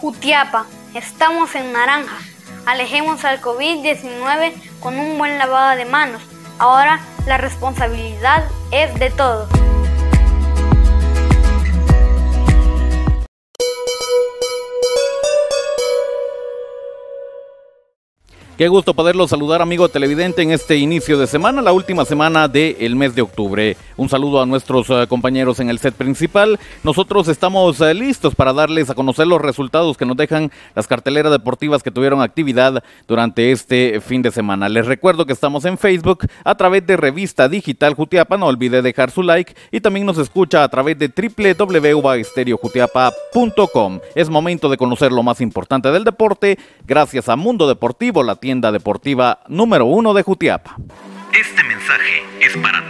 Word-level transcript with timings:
Jutiapa, 0.00 0.64
estamos 0.94 1.54
en 1.54 1.74
naranja. 1.74 2.16
Alejemos 2.64 3.22
al 3.26 3.42
COVID-19 3.42 4.54
con 4.80 4.98
un 4.98 5.18
buen 5.18 5.36
lavado 5.36 5.76
de 5.76 5.84
manos. 5.84 6.22
Ahora 6.58 7.00
la 7.26 7.36
responsabilidad 7.36 8.48
es 8.70 8.98
de 8.98 9.10
todos. 9.10 9.69
Qué 18.60 18.68
gusto 18.68 18.92
poderlo 18.92 19.26
saludar, 19.26 19.62
amigo 19.62 19.88
televidente, 19.88 20.42
en 20.42 20.50
este 20.50 20.76
inicio 20.76 21.18
de 21.18 21.26
semana, 21.26 21.62
la 21.62 21.72
última 21.72 22.04
semana 22.04 22.46
del 22.46 22.94
mes 22.94 23.14
de 23.14 23.22
octubre. 23.22 23.74
Un 23.96 24.10
saludo 24.10 24.42
a 24.42 24.44
nuestros 24.44 24.90
uh, 24.90 25.06
compañeros 25.08 25.60
en 25.60 25.70
el 25.70 25.78
set 25.78 25.94
principal. 25.94 26.60
Nosotros 26.84 27.28
estamos 27.28 27.80
uh, 27.80 27.94
listos 27.94 28.34
para 28.34 28.52
darles 28.52 28.90
a 28.90 28.94
conocer 28.94 29.26
los 29.26 29.40
resultados 29.40 29.96
que 29.96 30.04
nos 30.04 30.18
dejan 30.18 30.52
las 30.74 30.86
carteleras 30.86 31.32
deportivas 31.32 31.82
que 31.82 31.90
tuvieron 31.90 32.20
actividad 32.20 32.84
durante 33.08 33.50
este 33.50 33.98
fin 34.02 34.20
de 34.20 34.30
semana. 34.30 34.68
Les 34.68 34.84
recuerdo 34.84 35.24
que 35.24 35.32
estamos 35.32 35.64
en 35.64 35.78
Facebook 35.78 36.26
a 36.44 36.54
través 36.54 36.86
de 36.86 36.98
Revista 36.98 37.48
Digital 37.48 37.94
Jutiapa. 37.94 38.36
No 38.36 38.44
olvide 38.44 38.82
dejar 38.82 39.10
su 39.10 39.22
like 39.22 39.54
y 39.70 39.80
también 39.80 40.04
nos 40.04 40.18
escucha 40.18 40.64
a 40.64 40.68
través 40.68 40.98
de 40.98 41.08
www.estereojutiapa.com. 41.08 44.00
Es 44.14 44.28
momento 44.28 44.68
de 44.68 44.76
conocer 44.76 45.12
lo 45.12 45.22
más 45.22 45.40
importante 45.40 45.90
del 45.90 46.04
deporte 46.04 46.58
gracias 46.86 47.30
a 47.30 47.36
Mundo 47.36 47.66
Deportivo, 47.66 48.22
la 48.22 48.36
tienda 48.50 48.72
deportiva 48.72 49.38
número 49.46 49.84
uno 49.84 50.12
de 50.12 50.24
Jutiapa. 50.24 50.74
Este 51.32 51.62
mensaje 51.62 52.24
es 52.40 52.56
para. 52.56 52.89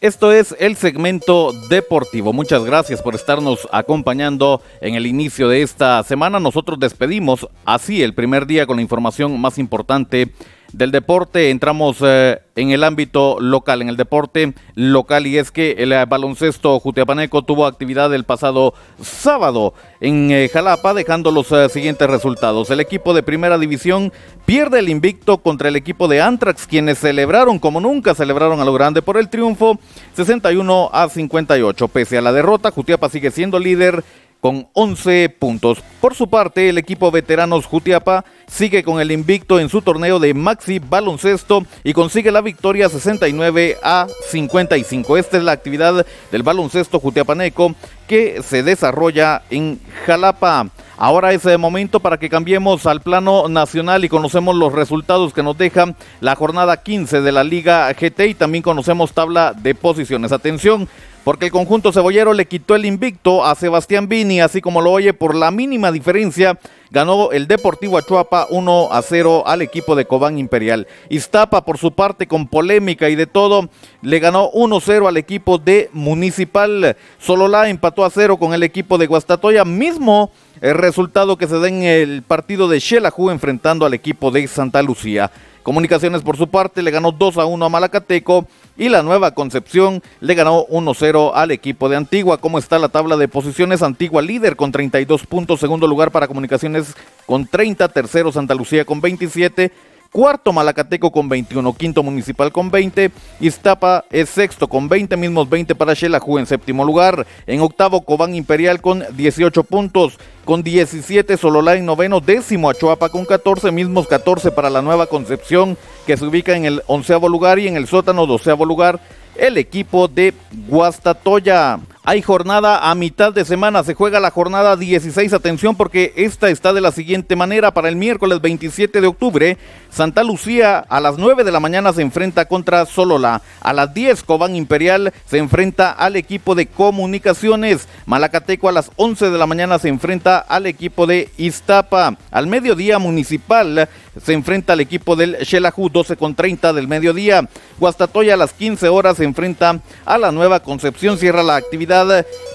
Esto 0.00 0.30
es 0.30 0.54
el 0.60 0.76
segmento 0.76 1.52
deportivo. 1.68 2.32
Muchas 2.32 2.64
gracias 2.64 3.02
por 3.02 3.16
estarnos 3.16 3.68
acompañando 3.72 4.62
en 4.80 4.94
el 4.94 5.06
inicio 5.06 5.48
de 5.48 5.62
esta 5.62 6.00
semana. 6.04 6.38
Nosotros 6.38 6.78
despedimos 6.78 7.48
así 7.64 8.04
el 8.04 8.14
primer 8.14 8.46
día 8.46 8.64
con 8.64 8.76
la 8.76 8.82
información 8.82 9.40
más 9.40 9.58
importante 9.58 10.32
del 10.72 10.90
deporte. 10.90 11.50
Entramos 11.50 11.98
eh, 12.02 12.40
en 12.56 12.70
el 12.70 12.84
ámbito 12.84 13.38
local, 13.40 13.82
en 13.82 13.88
el 13.88 13.96
deporte 13.96 14.54
local, 14.74 15.26
y 15.26 15.38
es 15.38 15.50
que 15.50 15.72
el 15.78 15.92
eh, 15.92 16.04
baloncesto 16.06 16.78
Jutiapaneco 16.80 17.42
tuvo 17.42 17.66
actividad 17.66 18.12
el 18.14 18.24
pasado 18.24 18.74
sábado 19.00 19.74
en 20.00 20.30
eh, 20.30 20.48
Jalapa, 20.52 20.94
dejando 20.94 21.30
los 21.30 21.48
siguientes 21.72 22.08
resultados. 22.08 22.70
El 22.70 22.80
equipo 22.80 23.14
de 23.14 23.22
primera 23.22 23.58
división 23.58 24.12
pierde 24.46 24.80
el 24.80 24.88
invicto 24.88 25.38
contra 25.38 25.68
el 25.68 25.76
equipo 25.76 26.08
de 26.08 26.20
Antrax, 26.20 26.66
quienes 26.66 26.98
celebraron 26.98 27.58
como 27.58 27.80
nunca 27.80 28.14
celebraron 28.14 28.60
a 28.60 28.64
lo 28.64 28.72
grande 28.72 29.02
por 29.02 29.16
el 29.16 29.28
triunfo, 29.28 29.78
61 30.14 30.90
a 30.92 31.08
58. 31.08 31.88
Pese 31.88 32.18
a 32.18 32.22
la 32.22 32.32
derrota, 32.32 32.70
Jutiapa 32.70 33.08
sigue 33.08 33.30
siendo 33.30 33.58
líder 33.58 34.04
con 34.40 34.68
11 34.72 35.28
puntos. 35.38 35.82
Por 36.00 36.14
su 36.14 36.28
parte, 36.28 36.68
el 36.68 36.78
equipo 36.78 37.10
veteranos 37.10 37.66
Jutiapa 37.66 38.24
sigue 38.46 38.82
con 38.82 39.00
el 39.00 39.10
invicto 39.10 39.58
en 39.58 39.68
su 39.68 39.82
torneo 39.82 40.18
de 40.18 40.34
Maxi 40.34 40.78
Baloncesto 40.78 41.64
y 41.82 41.92
consigue 41.92 42.30
la 42.30 42.40
victoria 42.40 42.88
69 42.88 43.78
a 43.82 44.06
55. 44.30 45.16
Esta 45.16 45.38
es 45.38 45.42
la 45.42 45.52
actividad 45.52 46.06
del 46.30 46.42
baloncesto 46.42 47.00
Jutiapaneco 47.00 47.74
que 48.06 48.42
se 48.42 48.62
desarrolla 48.62 49.42
en 49.50 49.80
Jalapa. 50.06 50.68
Ahora 50.96 51.32
es 51.32 51.44
el 51.44 51.58
momento 51.58 52.00
para 52.00 52.18
que 52.18 52.28
cambiemos 52.28 52.84
al 52.86 53.02
plano 53.02 53.48
nacional 53.48 54.04
y 54.04 54.08
conocemos 54.08 54.56
los 54.56 54.72
resultados 54.72 55.32
que 55.32 55.44
nos 55.44 55.56
deja 55.56 55.94
la 56.20 56.34
jornada 56.34 56.82
15 56.82 57.20
de 57.20 57.30
la 57.30 57.44
Liga 57.44 57.92
GT 57.92 58.20
y 58.28 58.34
también 58.34 58.62
conocemos 58.62 59.12
tabla 59.12 59.52
de 59.52 59.76
posiciones. 59.76 60.32
Atención, 60.32 60.88
porque 61.24 61.46
el 61.46 61.52
conjunto 61.52 61.92
cebollero 61.92 62.32
le 62.32 62.46
quitó 62.46 62.74
el 62.74 62.86
invicto 62.86 63.44
a 63.44 63.54
Sebastián 63.54 64.08
Vini, 64.08 64.40
así 64.40 64.60
como 64.60 64.80
lo 64.80 64.92
oye 64.92 65.12
por 65.12 65.34
la 65.34 65.50
mínima 65.50 65.92
diferencia. 65.92 66.58
Ganó 66.90 67.32
el 67.32 67.46
Deportivo 67.46 67.98
Achuapa 67.98 68.46
1 68.48 68.88
a 68.90 69.02
0 69.02 69.44
al 69.46 69.60
equipo 69.60 69.94
de 69.94 70.06
Cobán 70.06 70.38
Imperial. 70.38 70.86
Iztapa, 71.10 71.64
por 71.64 71.76
su 71.76 71.92
parte, 71.92 72.26
con 72.26 72.48
polémica 72.48 73.10
y 73.10 73.14
de 73.14 73.26
todo, 73.26 73.68
le 74.00 74.18
ganó 74.20 74.50
1-0 74.52 75.06
al 75.06 75.18
equipo 75.18 75.58
de 75.58 75.90
Municipal. 75.92 76.96
Solola 77.18 77.68
empató 77.68 78.06
a 78.06 78.10
0 78.10 78.38
con 78.38 78.54
el 78.54 78.62
equipo 78.62 78.96
de 78.96 79.06
Guastatoya, 79.06 79.66
mismo 79.66 80.30
el 80.60 80.74
resultado 80.74 81.36
que 81.36 81.46
se 81.46 81.58
da 81.58 81.68
en 81.68 81.82
el 81.82 82.22
partido 82.22 82.68
de 82.68 82.80
Xelajú 82.80 83.30
enfrentando 83.30 83.84
al 83.84 83.94
equipo 83.94 84.30
de 84.30 84.48
Santa 84.48 84.82
Lucía. 84.82 85.30
Comunicaciones 85.62 86.22
por 86.22 86.38
su 86.38 86.48
parte 86.48 86.82
le 86.82 86.90
ganó 86.90 87.12
2 87.12 87.36
a 87.36 87.44
1 87.44 87.64
a 87.64 87.68
Malacateco 87.68 88.46
y 88.78 88.88
la 88.88 89.02
Nueva 89.02 89.32
Concepción 89.32 90.02
le 90.20 90.34
ganó 90.34 90.64
1-0 90.68 91.32
al 91.34 91.50
equipo 91.50 91.88
de 91.88 91.96
Antigua. 91.96 92.38
¿Cómo 92.38 92.58
está 92.58 92.78
la 92.78 92.88
tabla 92.88 93.16
de 93.16 93.28
posiciones? 93.28 93.82
Antigua 93.82 94.22
líder 94.22 94.56
con 94.56 94.72
32 94.72 95.26
puntos, 95.26 95.60
segundo 95.60 95.86
lugar 95.86 96.12
para 96.12 96.28
Comunicaciones 96.28 96.94
con 97.26 97.46
30, 97.46 97.88
tercero 97.88 98.30
Santa 98.32 98.54
Lucía 98.54 98.84
con 98.84 99.00
27, 99.00 99.72
Cuarto 100.10 100.54
Malacateco 100.54 101.12
con 101.12 101.28
21, 101.28 101.74
quinto 101.74 102.02
Municipal 102.02 102.50
con 102.50 102.70
20, 102.70 103.10
Iztapa 103.40 104.06
es 104.10 104.30
sexto 104.30 104.66
con 104.66 104.88
20, 104.88 105.18
mismos 105.18 105.50
20 105.50 105.74
para 105.74 105.94
Xelajú 105.94 106.38
en 106.38 106.46
séptimo 106.46 106.82
lugar. 106.82 107.26
En 107.46 107.60
octavo 107.60 108.00
Cobán 108.00 108.34
Imperial 108.34 108.80
con 108.80 109.04
18 109.14 109.64
puntos, 109.64 110.18
con 110.46 110.62
17 110.62 111.36
Sololá 111.36 111.74
en 111.76 111.84
noveno, 111.84 112.20
décimo 112.20 112.70
Achuapa 112.70 113.10
con 113.10 113.26
14, 113.26 113.70
mismos 113.70 114.08
14 114.08 114.50
para 114.50 114.70
la 114.70 114.80
Nueva 114.80 115.06
Concepción 115.06 115.76
que 116.06 116.16
se 116.16 116.24
ubica 116.24 116.56
en 116.56 116.64
el 116.64 116.82
onceavo 116.86 117.28
lugar 117.28 117.58
y 117.58 117.68
en 117.68 117.76
el 117.76 117.86
sótano 117.86 118.26
doceavo 118.26 118.64
lugar 118.64 119.00
el 119.36 119.58
equipo 119.58 120.08
de 120.08 120.32
Guastatoya. 120.68 121.78
Hay 122.08 122.22
jornada 122.22 122.90
a 122.90 122.94
mitad 122.94 123.34
de 123.34 123.44
semana, 123.44 123.84
se 123.84 123.92
juega 123.92 124.18
la 124.18 124.30
jornada 124.30 124.76
16, 124.76 125.30
atención 125.34 125.76
porque 125.76 126.14
esta 126.16 126.48
está 126.48 126.72
de 126.72 126.80
la 126.80 126.90
siguiente 126.90 127.36
manera, 127.36 127.74
para 127.74 127.90
el 127.90 127.96
miércoles 127.96 128.40
27 128.40 129.02
de 129.02 129.06
octubre, 129.06 129.58
Santa 129.90 130.24
Lucía 130.24 130.78
a 130.78 131.00
las 131.00 131.18
9 131.18 131.44
de 131.44 131.52
la 131.52 131.60
mañana 131.60 131.92
se 131.92 132.00
enfrenta 132.00 132.46
contra 132.46 132.86
Solola, 132.86 133.42
a 133.60 133.74
las 133.74 133.92
10 133.92 134.22
Cobán 134.22 134.56
Imperial 134.56 135.12
se 135.26 135.36
enfrenta 135.36 135.90
al 135.90 136.16
equipo 136.16 136.54
de 136.54 136.64
Comunicaciones, 136.64 137.86
Malacateco 138.06 138.70
a 138.70 138.72
las 138.72 138.90
11 138.96 139.28
de 139.28 139.36
la 139.36 139.46
mañana 139.46 139.78
se 139.78 139.88
enfrenta 139.88 140.38
al 140.38 140.64
equipo 140.64 141.06
de 141.06 141.28
Iztapa, 141.36 142.16
al 142.30 142.46
mediodía 142.46 142.98
Municipal 142.98 143.86
se 144.24 144.32
enfrenta 144.32 144.72
al 144.72 144.80
equipo 144.80 145.14
del 145.14 145.36
Xelajú 145.44 145.90
12 145.90 146.16
con 146.16 146.34
30 146.34 146.72
del 146.72 146.88
mediodía, 146.88 147.46
Guastatoya 147.78 148.32
a 148.32 148.38
las 148.38 148.54
15 148.54 148.88
horas 148.88 149.18
se 149.18 149.24
enfrenta 149.24 149.80
a 150.06 150.16
la 150.16 150.32
Nueva 150.32 150.60
Concepción, 150.60 151.18
cierra 151.18 151.42
la 151.42 151.56
actividad 151.56 151.97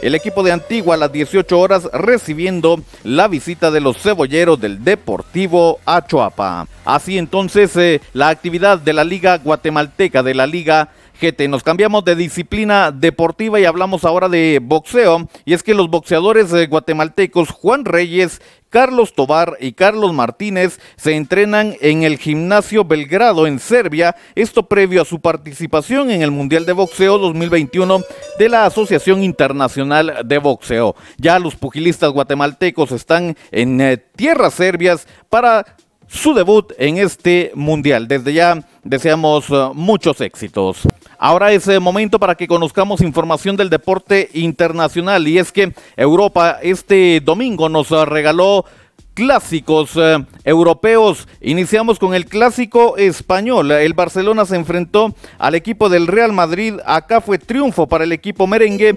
el 0.02 0.16
equipo 0.16 0.44
de 0.44 0.52
Antigua 0.52 0.96
a 0.96 0.98
las 0.98 1.12
18 1.12 1.60
horas 1.60 1.90
recibiendo 1.94 2.82
la 3.04 3.28
visita 3.28 3.72
de 3.72 3.82
los 3.82 3.98
cebolleros 3.98 4.60
del 4.60 4.84
Deportivo 4.84 5.80
Achoapa. 5.86 6.68
Así 6.86 7.18
entonces 7.18 7.76
eh, 7.78 8.02
la 8.14 8.30
actividad 8.30 8.78
de 8.78 8.94
la 8.94 9.04
Liga 9.04 9.38
Guatemalteca, 9.38 10.24
de 10.24 10.36
la 10.36 10.48
Liga 10.48 10.90
GT. 11.22 11.48
Nos 11.48 11.64
cambiamos 11.64 12.04
de 12.04 12.16
disciplina 12.16 12.92
deportiva 12.92 13.60
y 13.60 13.66
hablamos 13.66 14.04
ahora 14.04 14.30
de 14.30 14.60
boxeo. 14.62 15.28
Y 15.46 15.54
es 15.54 15.64
que 15.64 15.74
los 15.74 15.90
boxeadores 15.90 16.52
eh, 16.54 16.68
guatemaltecos 16.68 17.50
Juan 17.50 17.86
Reyes 17.86 18.42
Carlos 18.74 19.14
Tobar 19.14 19.56
y 19.60 19.74
Carlos 19.74 20.14
Martínez 20.14 20.80
se 20.96 21.16
entrenan 21.16 21.76
en 21.80 22.02
el 22.02 22.18
gimnasio 22.18 22.84
Belgrado 22.84 23.46
en 23.46 23.60
Serbia, 23.60 24.16
esto 24.34 24.64
previo 24.64 25.04
a 25.04 25.06
su 25.06 25.22
participación 25.22 26.10
en 26.10 26.24
el 26.24 26.32
Mundial 26.32 26.66
de 26.66 26.74
Boxeo 26.74 27.20
2021 27.20 28.02
de 28.40 28.50
la 28.50 28.66
Asociación 28.66 29.24
Internacional 29.24 30.24
de 30.26 30.40
Boxeo. 30.40 30.96
Ya 31.18 31.38
los 31.38 31.56
pugilistas 31.56 32.10
guatemaltecos 32.10 32.92
están 32.92 33.38
en 33.52 33.80
eh, 33.80 33.98
tierras 33.98 34.56
serbias 34.56 35.08
para 35.30 35.64
su 36.08 36.34
debut 36.34 36.74
en 36.80 36.98
este 36.98 37.52
mundial. 37.54 38.08
Desde 38.08 38.34
ya 38.34 38.58
deseamos 38.84 39.52
eh, 39.52 39.70
muchos 39.76 40.20
éxitos. 40.20 40.88
Ahora 41.26 41.54
es 41.54 41.70
el 41.70 41.80
momento 41.80 42.20
para 42.20 42.36
que 42.36 42.50
conozcamos 42.50 43.00
información 43.00 43.56
del 43.56 43.70
deporte 43.70 44.30
internacional 44.34 45.26
y 45.26 45.38
es 45.38 45.54
que 45.54 45.72
Europa 45.96 46.60
este 46.62 47.22
domingo 47.22 47.70
nos 47.70 47.92
regaló 47.92 48.66
clásicos 49.14 49.92
eh, 49.96 50.26
europeos. 50.44 51.28
Iniciamos 51.42 52.00
con 52.00 52.14
el 52.14 52.26
clásico 52.26 52.98
español. 52.98 53.72
El 53.72 53.94
Barcelona 53.94 54.46
se 54.46 54.56
enfrentó 54.56 55.16
al 55.38 55.56
equipo 55.56 55.90
del 55.90 56.08
Real 56.08 56.34
Madrid. 56.34 56.76
Acá 56.86 57.22
fue 57.22 57.38
triunfo 57.38 57.88
para 57.88 58.04
el 58.04 58.12
equipo 58.12 58.48
merengue, 58.48 58.96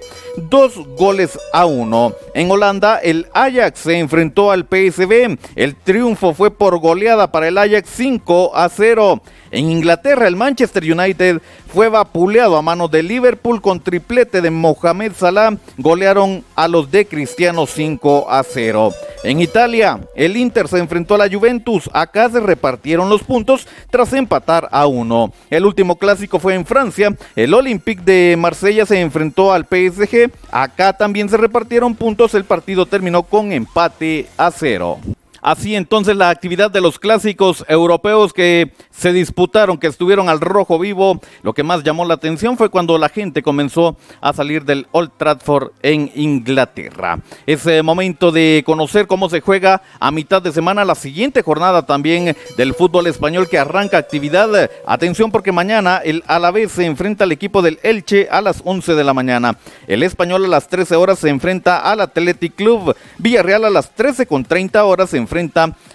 dos 0.49 0.75
goles 0.97 1.39
a 1.53 1.65
uno. 1.65 2.13
En 2.33 2.51
Holanda, 2.51 2.97
el 2.97 3.27
Ajax 3.33 3.79
se 3.79 3.99
enfrentó 3.99 4.51
al 4.51 4.65
PSV. 4.65 5.37
El 5.55 5.75
triunfo 5.75 6.33
fue 6.33 6.51
por 6.51 6.77
goleada 6.79 7.31
para 7.31 7.47
el 7.47 7.57
Ajax 7.57 7.89
5 7.89 8.51
a 8.55 8.69
0. 8.69 9.21
En 9.57 9.71
Inglaterra, 9.71 10.27
el 10.27 10.35
Manchester 10.35 10.83
United 10.83 11.41
fue 11.73 11.89
vapuleado 11.89 12.57
a 12.57 12.61
mano 12.61 12.87
de 12.87 13.01
Liverpool 13.01 13.59
con 13.59 13.79
triplete 13.79 14.39
de 14.39 14.51
Mohamed 14.51 15.13
Salah. 15.17 15.57
Golearon 15.79 16.43
a 16.53 16.67
los 16.67 16.91
de 16.91 17.07
Cristiano 17.07 17.65
5 17.65 18.29
a 18.29 18.43
0. 18.43 18.93
En 19.23 19.41
Italia, 19.41 19.99
el 20.15 20.37
Inter 20.37 20.67
se 20.67 20.77
enfrentó 20.77 21.15
a 21.15 21.17
la 21.17 21.27
Juventus. 21.27 21.89
Acá 21.91 22.29
se 22.29 22.39
repartieron 22.39 23.09
los 23.09 23.23
puntos 23.23 23.67
tras 23.89 24.13
empatar 24.13 24.69
a 24.71 24.85
uno. 24.85 25.33
El 25.49 25.65
último 25.65 25.95
clásico 25.95 26.37
fue 26.37 26.53
en 26.53 26.63
Francia. 26.63 27.17
El 27.35 27.55
Olympique 27.55 28.03
de 28.03 28.35
Marsella 28.37 28.85
se 28.85 29.01
enfrentó 29.01 29.51
al 29.51 29.65
PSG. 29.65 30.29
Acá 30.51 30.93
también 30.93 31.29
se 31.29 31.37
repartieron 31.37 31.95
puntos. 31.95 32.35
El 32.35 32.45
partido 32.45 32.85
terminó 32.85 33.23
con 33.23 33.51
empate 33.51 34.27
a 34.37 34.51
cero. 34.51 34.99
Así 35.47 35.77
entonces 35.77 36.17
la 36.17 36.29
actividad 36.29 36.69
de 36.69 36.81
los 36.81 36.99
clásicos 36.99 37.63
europeos 37.69 38.33
que 38.33 38.73
se 38.91 39.13
disputaron, 39.13 39.77
que 39.77 39.87
estuvieron 39.87 40.27
al 40.27 40.41
rojo 40.41 40.77
vivo, 40.77 41.21
lo 41.41 41.53
que 41.53 41.63
más 41.63 41.85
llamó 41.85 42.03
la 42.03 42.15
atención 42.15 42.57
fue 42.57 42.67
cuando 42.69 42.97
la 42.97 43.07
gente 43.07 43.41
comenzó 43.41 43.95
a 44.19 44.33
salir 44.33 44.65
del 44.65 44.87
Old 44.91 45.11
Trafford 45.15 45.71
en 45.83 46.11
Inglaterra. 46.15 47.21
Es 47.45 47.65
momento 47.81 48.33
de 48.33 48.61
conocer 48.65 49.07
cómo 49.07 49.29
se 49.29 49.39
juega 49.39 49.81
a 50.01 50.11
mitad 50.11 50.41
de 50.41 50.51
semana 50.51 50.83
la 50.83 50.95
siguiente 50.95 51.41
jornada 51.43 51.85
también 51.85 52.35
del 52.57 52.73
fútbol 52.73 53.07
español 53.07 53.47
que 53.47 53.57
arranca 53.57 53.97
actividad. 53.97 54.69
Atención 54.85 55.31
porque 55.31 55.53
mañana 55.53 56.01
el 56.03 56.25
Alavés 56.27 56.73
se 56.73 56.85
enfrenta 56.85 57.23
al 57.23 57.31
equipo 57.31 57.61
del 57.61 57.79
Elche 57.83 58.27
a 58.29 58.41
las 58.41 58.61
11 58.65 58.95
de 58.95 59.03
la 59.05 59.13
mañana. 59.13 59.57
El 59.87 60.03
español 60.03 60.43
a 60.43 60.49
las 60.49 60.67
13 60.67 60.97
horas 60.97 61.19
se 61.19 61.29
enfrenta 61.29 61.89
al 61.89 62.01
Athletic 62.01 62.53
Club. 62.53 62.93
Villarreal 63.17 63.63
a 63.63 63.69
las 63.69 63.95
13 63.95 64.25
con 64.25 64.43
30 64.43 64.83
horas 64.83 65.11
se 65.11 65.15
enfrenta 65.15 65.36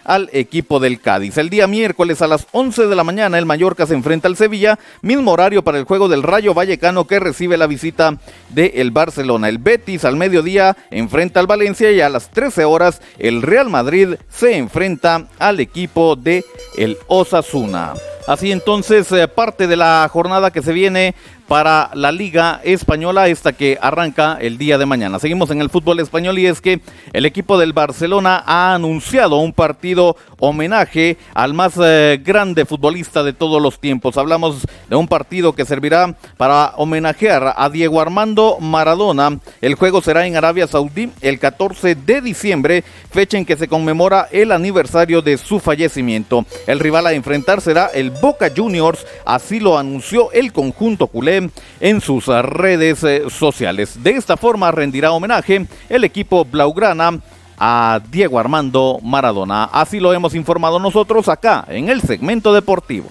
al 0.04 0.30
equipo 0.32 0.78
del 0.78 1.00
Cádiz. 1.00 1.36
El 1.36 1.50
día 1.50 1.66
miércoles 1.66 2.22
a 2.22 2.26
las 2.26 2.46
11 2.52 2.86
de 2.86 2.94
la 2.94 3.04
mañana 3.04 3.38
el 3.38 3.46
Mallorca 3.46 3.86
se 3.86 3.94
enfrenta 3.94 4.28
al 4.28 4.36
Sevilla, 4.36 4.78
mismo 5.00 5.32
horario 5.32 5.62
para 5.62 5.78
el 5.78 5.84
juego 5.84 6.08
del 6.08 6.22
Rayo 6.22 6.54
Vallecano 6.54 7.06
que 7.06 7.20
recibe 7.20 7.56
la 7.56 7.66
visita 7.66 8.18
del 8.50 8.70
el 8.74 8.90
Barcelona. 8.92 9.48
El 9.48 9.58
Betis 9.58 10.04
al 10.04 10.16
mediodía 10.16 10.76
enfrenta 10.90 11.40
al 11.40 11.46
Valencia 11.46 11.90
y 11.90 12.00
a 12.00 12.08
las 12.08 12.30
13 12.30 12.64
horas 12.64 13.00
el 13.18 13.42
Real 13.42 13.68
Madrid 13.68 14.14
se 14.28 14.56
enfrenta 14.56 15.26
al 15.38 15.60
equipo 15.60 16.16
de 16.16 16.44
el 16.76 16.96
Osasuna. 17.08 17.94
Así 18.28 18.52
entonces, 18.52 19.10
eh, 19.10 19.26
parte 19.26 19.66
de 19.66 19.76
la 19.76 20.08
jornada 20.12 20.52
que 20.52 20.62
se 20.62 20.72
viene 20.72 21.14
para 21.48 21.90
la 21.94 22.12
Liga 22.12 22.60
Española, 22.64 23.28
esta 23.28 23.52
que 23.52 23.78
arranca 23.80 24.38
el 24.40 24.58
día 24.58 24.78
de 24.78 24.86
mañana. 24.86 25.18
Seguimos 25.18 25.50
en 25.50 25.60
el 25.60 25.70
fútbol 25.70 26.00
español 26.00 26.38
y 26.38 26.46
es 26.46 26.60
que 26.60 26.80
el 27.12 27.26
equipo 27.26 27.58
del 27.58 27.72
Barcelona 27.72 28.42
ha 28.46 28.74
anunciado 28.74 29.36
un 29.36 29.52
partido 29.52 30.16
homenaje 30.38 31.16
al 31.34 31.54
más 31.54 31.74
eh, 31.82 32.20
grande 32.24 32.64
futbolista 32.64 33.22
de 33.22 33.32
todos 33.32 33.60
los 33.60 33.78
tiempos. 33.78 34.16
Hablamos 34.16 34.66
de 34.88 34.96
un 34.96 35.08
partido 35.08 35.52
que 35.52 35.64
servirá 35.64 36.14
para 36.36 36.72
homenajear 36.76 37.54
a 37.56 37.68
Diego 37.68 38.00
Armando 38.00 38.58
Maradona. 38.60 39.38
El 39.60 39.74
juego 39.74 40.02
será 40.02 40.26
en 40.26 40.36
Arabia 40.36 40.66
Saudí 40.66 41.10
el 41.20 41.38
14 41.38 41.94
de 41.94 42.20
diciembre, 42.20 42.84
fecha 43.10 43.38
en 43.38 43.44
que 43.44 43.56
se 43.56 43.68
conmemora 43.68 44.28
el 44.32 44.52
aniversario 44.52 45.22
de 45.22 45.38
su 45.38 45.60
fallecimiento. 45.60 46.44
El 46.66 46.80
rival 46.80 47.06
a 47.06 47.12
enfrentar 47.12 47.60
será 47.60 47.86
el 47.86 48.10
Boca 48.10 48.50
Juniors, 48.54 49.06
así 49.24 49.60
lo 49.60 49.78
anunció 49.78 50.30
el 50.32 50.52
conjunto 50.52 51.06
culé 51.06 51.31
en 51.81 52.00
sus 52.00 52.26
redes 52.26 53.05
eh, 53.05 53.25
sociales. 53.29 54.02
De 54.02 54.12
esta 54.12 54.37
forma 54.37 54.70
rendirá 54.70 55.12
homenaje 55.12 55.67
el 55.88 56.05
equipo 56.05 56.44
Blaugrana 56.44 57.20
a 57.58 58.00
Diego 58.11 58.38
Armando 58.38 58.99
Maradona. 59.02 59.64
Así 59.64 60.00
lo 60.00 60.12
hemos 60.12 60.34
informado 60.34 60.79
nosotros 60.79 61.29
acá 61.29 61.64
en 61.69 61.88
el 61.88 62.00
segmento 62.00 62.52
deportivo. 62.52 63.08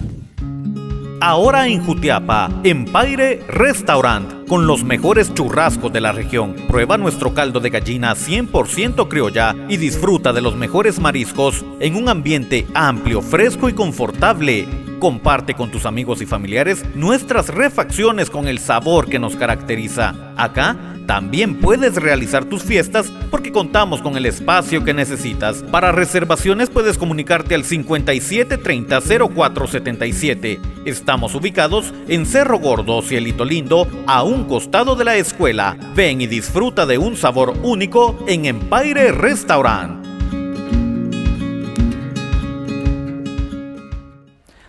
Ahora 1.23 1.67
en 1.67 1.85
Jutiapa, 1.85 2.49
Empire 2.63 3.43
Restaurant, 3.47 4.47
con 4.47 4.65
los 4.65 4.83
mejores 4.83 5.31
churrascos 5.35 5.93
de 5.93 6.01
la 6.01 6.11
región. 6.11 6.55
Prueba 6.67 6.97
nuestro 6.97 7.35
caldo 7.35 7.59
de 7.59 7.69
gallina 7.69 8.15
100% 8.15 9.07
criolla 9.07 9.55
y 9.69 9.77
disfruta 9.77 10.33
de 10.33 10.41
los 10.41 10.55
mejores 10.55 10.99
mariscos 10.99 11.63
en 11.79 11.95
un 11.95 12.09
ambiente 12.09 12.65
amplio, 12.73 13.21
fresco 13.21 13.69
y 13.69 13.73
confortable. 13.73 14.67
Comparte 15.01 15.55
con 15.55 15.71
tus 15.71 15.87
amigos 15.87 16.21
y 16.21 16.27
familiares 16.27 16.85
nuestras 16.93 17.47
refacciones 17.49 18.29
con 18.29 18.47
el 18.47 18.59
sabor 18.59 19.09
que 19.09 19.17
nos 19.17 19.35
caracteriza. 19.35 20.13
Acá 20.37 20.77
también 21.07 21.55
puedes 21.55 21.95
realizar 21.95 22.45
tus 22.45 22.61
fiestas 22.61 23.11
porque 23.31 23.51
contamos 23.51 24.03
con 24.03 24.15
el 24.15 24.27
espacio 24.27 24.83
que 24.83 24.93
necesitas. 24.93 25.63
Para 25.71 25.91
reservaciones 25.91 26.69
puedes 26.69 26.99
comunicarte 26.99 27.55
al 27.55 27.63
5730 27.63 29.01
0477. 29.01 30.59
Estamos 30.85 31.33
ubicados 31.33 31.95
en 32.07 32.27
Cerro 32.27 32.59
Gordo, 32.59 33.01
Cielito 33.01 33.43
Lindo, 33.43 33.87
a 34.05 34.21
un 34.21 34.43
costado 34.43 34.95
de 34.95 35.05
la 35.05 35.15
escuela. 35.15 35.77
Ven 35.95 36.21
y 36.21 36.27
disfruta 36.27 36.85
de 36.85 36.99
un 36.99 37.17
sabor 37.17 37.55
único 37.63 38.23
en 38.27 38.45
Empire 38.45 39.11
Restaurant. 39.11 40.00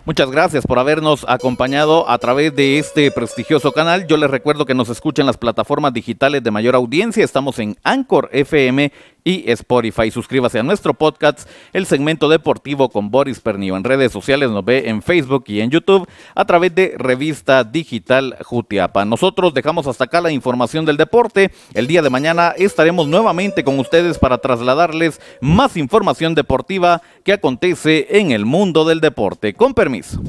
Muchas 0.05 0.33
gracias 0.33 0.67
por 0.67 0.81
habernos 0.81 1.25
acompañado 1.29 2.11
a 2.11 2.19
través 2.19 2.57
de 2.57 2.81
este 2.81 3.13
prestigioso 3.13 3.71
canal. 3.71 4.09
Yo 4.09 4.17
les 4.17 4.29
recuerdo 4.29 4.67
que 4.67 4.75
nos 4.75 4.89
escuchan 4.89 5.27
las 5.27 5.37
plataformas 5.37 5.93
digitales 5.93 6.43
de 6.43 6.51
mayor 6.51 6.75
audiencia. 6.75 7.25
Estamos 7.25 7.61
en 7.61 7.77
Anchor 7.85 8.29
FM 8.33 8.91
y 9.25 9.51
Spotify. 9.51 10.11
Suscríbase 10.11 10.59
a 10.59 10.63
nuestro 10.63 10.95
podcast, 10.95 11.49
el 11.73 11.87
segmento 11.87 12.29
deportivo 12.29 12.89
con 12.89 13.11
Boris 13.11 13.41
Pernio. 13.41 13.77
En 13.77 13.85
redes 13.85 14.13
sociales 14.13 14.51
nos 14.51 14.65
ve 14.65 14.89
en 14.89 15.03
Facebook 15.03 15.45
y 15.47 15.61
en 15.61 15.71
YouTube 15.71 16.09
a 16.35 16.45
través 16.45 16.75
de 16.75 16.95
Revista 16.97 17.65
Digital 17.65 18.37
Jutiapa. 18.43 19.05
Nosotros 19.05 19.55
dejamos 19.55 19.87
hasta 19.87 20.05
acá 20.05 20.21
la 20.21 20.33
información 20.33 20.85
del 20.85 20.97
deporte. 20.97 21.51
El 21.75 21.87
día 21.87 22.03
de 22.03 22.11
mañana 22.11 22.55
estaremos 22.57 23.09
nuevamente 23.09 23.65
con 23.65 23.79
ustedes 23.79 24.19
para 24.19 24.39
trasladarles 24.39 25.20
más 25.41 25.77
información 25.77 26.35
deportiva 26.35 27.03
que 27.25 27.32
acontece 27.32 28.06
en 28.19 28.31
el 28.32 28.44
mundo 28.44 28.85
del 28.85 29.01
deporte. 29.01 29.55
Con 29.55 29.75
permiso. 29.75 30.20